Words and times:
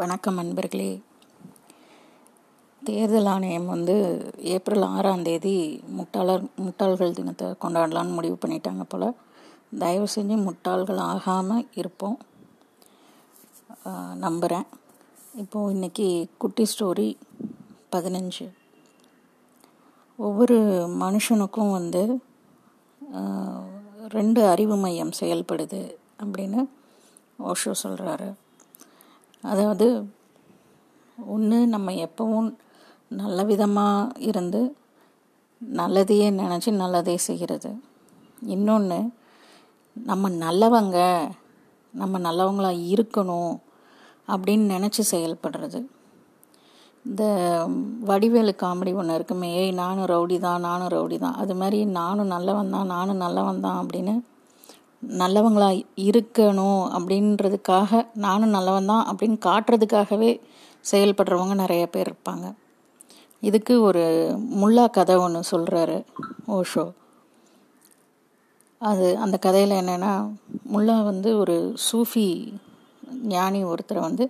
வணக்கம் 0.00 0.38
நண்பர்களே 0.40 0.90
தேர்தல் 2.82 3.26
ஆணையம் 3.32 3.66
வந்து 3.72 3.94
ஏப்ரல் 4.52 4.84
ஆறாம் 4.92 5.24
தேதி 5.26 5.52
முட்டாளர் 5.96 6.44
முட்டாள்கள் 6.64 7.14
தினத்தை 7.18 7.48
கொண்டாடலான்னு 7.64 8.16
முடிவு 8.18 8.36
பண்ணிட்டாங்க 8.44 8.84
போல். 8.88 9.06
தயவு 9.82 10.06
செஞ்சு 10.14 10.36
முட்டாள்கள் 10.46 11.00
ஆகாமல் 11.08 11.66
இருப்போம். 11.80 12.16
நம்புகிறேன் 14.24 14.66
இப்போது 15.42 15.74
இன்றைக்கி 15.74 16.08
குட்டி 16.44 16.66
ஸ்டோரி 16.72 17.08
பதினஞ்சு. 17.94 18.46
ஒவ்வொரு 20.16 20.58
மனுஷனுக்கும் 21.04 21.74
வந்து 21.78 22.02
ரெண்டு 24.16 24.42
அறிவு 24.52 24.78
மையம் 24.84 25.18
செயல்படுது 25.20 25.82
அப்படின்னு 26.22 26.62
ஓஷோ 27.50 27.74
சொல்கிறாரு 27.84 28.30
அதாவது 29.44 29.86
ஒன்று 31.18 31.66
நம்ம 31.66 31.92
எப்பவும் 31.92 32.50
நல்ல 33.08 33.44
விதமாக 33.44 34.12
இருந்து 34.18 34.60
நல்லதையே 35.62 36.28
நினச்சி 36.30 36.70
நல்லதே 36.70 37.16
செய்கிறது 37.16 37.70
இன்னொன்று 38.46 38.98
நம்ம 39.96 40.28
நல்லவங்க 40.28 40.98
நம்ம 41.94 42.18
நல்லவங்களாக 42.18 42.86
இருக்கணும் 42.92 43.54
அப்படின்னு 44.28 44.66
நினச்சி 44.66 45.02
செயல்படுறது. 45.02 45.80
இந்த 47.04 47.22
வடிவேலு 48.00 48.52
காமெடி 48.62 48.94
ஒன்று 48.94 49.14
இருக்குமே 49.14 49.48
ஏய் 49.54 49.72
நானும் 49.72 50.06
ரவுடி 50.06 50.38
தான் 50.38 50.60
நானும் 50.60 50.88
ரவுடி 50.88 51.18
தான் 51.18 51.34
அது 51.34 51.54
மாதிரி 51.54 51.84
நானும் 51.84 52.26
நல்லவன் 52.26 52.70
தான் 52.70 52.86
நானும் 52.86 53.16
நல்லவன் 53.16 53.60
தான் 53.60 53.80
அப்படின்னு 53.82 54.14
நல்லவங்களா 55.02 55.68
இருக்கணும் 56.08 56.82
அப்படின்றதுக்காக 56.96 58.00
நானும் 58.24 58.54
நல்லவன் 58.56 58.90
தான் 58.92 59.06
அப்படின்னு 59.10 59.38
காட்டுறதுக்காகவே 59.48 60.30
செயல்படுறவங்க 60.90 61.54
நிறைய 61.54 61.86
பேர் 61.86 62.10
இருப்பாங்க. 62.10 62.46
இதுக்கு 63.40 63.74
ஒரு 63.82 64.02
முல்லா 64.60 64.84
கதை 64.90 65.14
ஒன்று 65.16 65.40
சொல்கிறாரு 65.50 65.96
ஓஷோ. 66.58 66.84
அது 68.80 69.06
அந்த 69.18 69.38
கதையில் 69.38 69.80
என்னென்னா 69.80 70.12
முல்லா 70.72 70.96
வந்து 71.04 71.38
ஒரு 71.38 71.56
சூஃபி 71.86 72.26
ஞானி 73.34 73.60
ஒருத்தரை 73.64 74.00
வந்து 74.00 74.24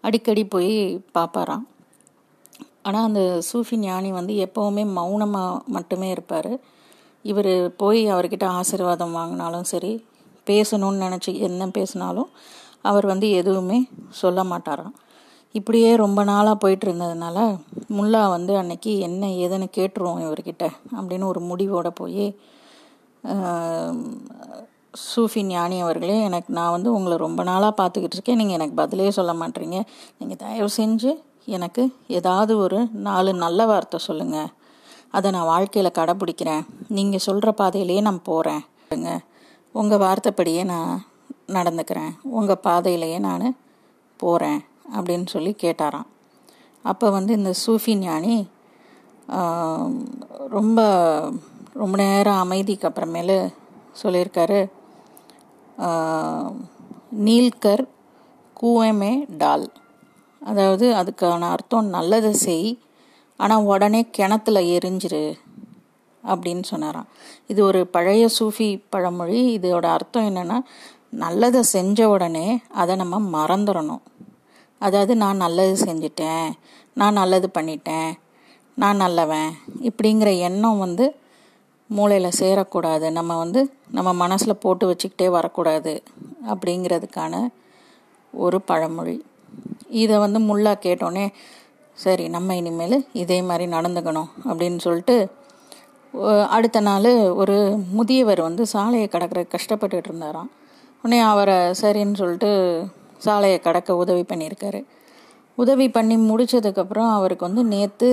அடிக்கடி 0.00 0.44
போய் 0.44 0.74
பார்ப்பாராம் 1.14 1.64
ஆனால் 2.82 3.02
அந்த 3.02 3.40
சூஃபி 3.52 3.76
ஞானி 3.76 4.12
வந்து 4.12 4.34
எப்போவுமே 4.46 4.82
மௌனமாக 4.98 5.60
மட்டுமே 5.66 6.08
இருப்பார். 6.10 6.52
இவர் 7.24 7.54
போய் 7.76 8.00
அவர்கிட்ட 8.12 8.46
ஆசீர்வாதம் 8.60 9.16
வாங்கினாலும் 9.16 9.70
சரி 9.72 9.92
பேசணும்னு 10.50 11.04
நினச்சி 11.06 11.32
என்ன 11.48 11.68
பேசினாலும் 11.76 12.30
அவர் 12.90 13.06
வந்து 13.12 13.26
எதுவுமே 13.40 13.78
சொல்ல 14.20 14.40
மாட்டாராம். 14.44 14.94
இப்படியே 15.54 15.90
ரொம்ப 16.02 16.20
நாளாக 16.30 16.56
போயிட்டு 16.62 16.84
இருந்ததுனால 16.88 17.38
முல்லா 17.96 18.22
வந்து 18.36 18.52
அன்னைக்கு 18.60 18.92
என்ன 19.06 19.26
ஏதுன்னு 19.44 19.66
கேட்டுருவோம் 19.76 20.22
இவர்கிட்ட 20.26 20.64
அப்படின்னு 20.96 21.30
ஒரு 21.32 21.40
முடிவோட 21.50 21.88
போய் 22.00 22.26
சூஃபி 25.04 25.42
ஞானி 25.52 25.76
அவர்களே 25.84 26.16
எனக்கு 26.28 26.50
நான் 26.56 26.74
வந்து 26.76 26.90
உங்களை 26.96 27.16
ரொம்ப 27.26 27.42
நாளாக 27.42 27.72
பார்த்துக்கிட்டு 27.78 28.16
இருக்கேன். 28.16 28.40
நீங்கள் 28.40 28.56
எனக்கு 28.58 28.74
பதிலே 28.80 29.06
சொல்ல 29.18 29.32
மாட்டீங்க. 29.40 29.78
நீங்கள் 30.18 30.40
தயவு 30.42 30.68
செஞ்சு 30.80 31.12
எனக்கு 31.56 31.82
ஏதாவது 32.18 32.52
ஒரு 32.64 32.78
நாலு 33.06 33.30
நல்ல 33.44 33.66
வார்த்தை 33.70 33.98
சொல்லுங்கள் 34.08 34.50
அதை 35.16 35.28
நான் 35.36 35.50
வாழ்க்கையில் 35.52 35.96
கடைப்பிடிக்கிறேன் 35.98 36.62
நீங்கள் 36.96 37.24
சொல்கிற 37.28 37.50
பாதையிலேயே 37.60 38.02
நான் 38.08 38.26
போகிறேன் 38.30 38.62
உங்கள் 39.74 40.02
வார்த்தைப்படியே 40.04 40.62
நான் 40.72 40.92
நடந்துக்கிறேன். 41.56 42.12
உங்கள் 42.38 42.64
பாதையிலையே 42.66 43.18
நான் 43.28 43.46
போகிறேன் 44.20 44.60
அப்படின்னு 44.96 45.26
சொல்லி 45.34 45.52
கேட்டாராம். 45.62 46.08
அப்போ 46.84 47.06
வந்து 47.16 47.32
இந்த 47.38 47.52
சூஃபி 47.64 47.92
ஞானி 48.04 48.36
ரொம்ப 50.56 50.80
ரொம்ப 51.82 51.94
நேரம் 52.02 52.42
அமைதிக்கு 52.44 52.88
அப்புறமேலு 52.88 53.38
சொல்லியிருக்காரு 54.02 54.60
நீல்கர் 57.26 57.84
கூவமே 58.60 59.12
டால். 59.40 59.66
அதாவது 60.40 60.86
அதுக்கான 61.00 61.48
அர்த்தம் 61.54 61.92
நல்லதை 61.96 62.32
செய் 62.44 62.68
ஆனால் 63.40 63.66
உடனே 63.72 64.00
கிணத்துல 64.16 64.60
எரிஞ்சிரு. 64.76 65.24
அப்படின்னு 66.26 66.62
சொன்னாராம். 66.62 67.08
இது 67.46 67.60
ஒரு 67.64 67.80
பழைய 67.86 68.28
சூஃபி 68.38 68.68
பழமொழி. 68.88 69.40
இதோட 69.58 69.86
அர்த்தம் 69.96 70.28
என்னென்னா 70.30 70.58
நல்லதை 71.24 71.62
செஞ்ச 71.62 72.08
உடனே 72.08 72.46
அதை 72.72 72.96
நம்ம 72.96 73.20
மறந்துடணும் 73.36 74.04
அதாவது 74.78 75.12
நான் 75.16 75.36
நல்லது 75.36 75.74
செஞ்சிட்டேன் 75.84 76.48
நான் 77.00 77.12
நல்லது 77.12 77.48
பண்ணிட்டேன் 77.58 78.10
நான் 78.74 78.96
நல்லவன் 78.96 79.50
இப்படிங்கிற 79.88 80.38
எண்ணம் 80.38 80.78
வந்து 80.78 81.04
மூளையில் 81.90 82.36
சேரக்கூடாது. 82.40 83.06
நம்ம 83.10 83.36
வந்து 83.36 83.60
நம்ம 83.90 84.12
மனசில் 84.12 84.60
போட்டு 84.60 84.84
வச்சுக்கிட்டே 84.90 85.26
வரக்கூடாது 85.28 86.02
அப்படிங்கிறதுக்கான 86.52 87.34
ஒரு 88.32 88.58
பழமொழி. 88.60 89.16
இதை 90.02 90.16
வந்து 90.18 90.38
முல்லா 90.40 90.72
கேட்டோன்னே 90.86 91.26
சரி 91.98 92.24
நம்ம 92.28 92.56
இனிமேல் 92.56 92.96
இதே 93.12 93.38
மாதிரி 93.42 93.66
நடந்துக்கணும் 93.72 94.30
அப்படின்னு 94.44 94.78
சொல்லிட்டு 94.78 95.16
அடுத்த 96.48 96.80
நாள் 96.80 97.10
ஒரு 97.28 97.76
முதியவர் 97.92 98.40
வந்து 98.40 98.66
சாலையை 98.66 99.08
கடக்கிற 99.12 99.40
கஷ்டப்பட்டுட்டு 99.54 100.08
இருந்தாராம். 100.10 100.50
உடனே 101.02 101.20
அவரை 101.20 101.54
சரின்னு 101.54 102.14
சொல்லிட்டு 102.14 102.86
சாலையை 103.18 103.60
கடக்க 103.60 103.96
உதவி 103.96 104.22
பண்ணியிருக்காரு. 104.22 104.84
உதவி 105.54 105.90
பண்ணி 105.90 106.16
முடித்ததுக்கப்புறம் 106.16 107.10
அவருக்கு 107.12 107.44
வந்து 107.44 107.64
நேற்று 107.64 108.10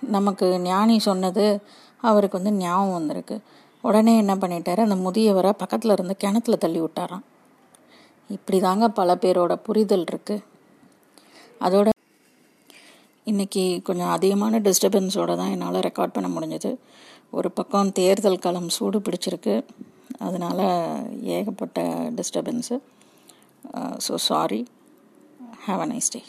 நமக்கு 0.00 0.60
ஞானி 0.60 0.98
சொன்னது 0.98 1.60
அவருக்கு 2.00 2.42
வந்து 2.42 2.64
ஞாபகம் 2.64 2.92
வந்திருக்கு. 2.92 3.40
உடனே 3.80 4.16
என்ன 4.16 4.34
பண்ணிட்டாரு? 4.34 4.80
அந்த 4.80 4.94
முதியவரை 4.94 5.52
பக்கத்தில் 5.56 5.90
இருந்து 5.90 6.16
கிணத்துல 6.16 6.56
தள்ளி 6.56 6.80
விட்டாராம். 6.80 7.24
இப்படி 8.28 8.60
தாங்க 8.60 8.88
பல 8.88 9.14
பேரோட 9.14 9.54
புரிதல் 9.54 10.04
இருக்குது 10.12 10.44
அதோட 11.60 11.88
இன்றைக்கி 13.30 13.62
கொஞ்சம் 13.86 14.10
அதிகமான 14.16 14.58
டிஸ்டர்பன்ஸோடு 14.66 15.34
தான் 15.38 15.52
என்னால் 15.54 15.78
ரெக்கார்ட் 15.86 16.14
பண்ண 16.16 16.28
முடிஞ்சது. 16.34 16.70
ஒரு 17.36 17.48
பக்கம் 17.58 17.88
தேர்தல் 17.98 18.44
களம் 18.44 18.68
சூடு 18.76 18.98
பிடிச்சிருக்கு. 19.06 19.54
அதனால் 20.26 20.62
ஏகப்பட்ட 21.36 21.80
disturbance 22.18 22.76
so 24.06 24.14
sorry 24.28 24.60
have 25.66 25.82
a 25.84 25.88
nice 25.92 26.12
day 26.14 26.20